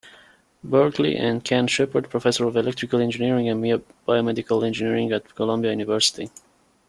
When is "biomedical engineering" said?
4.07-5.11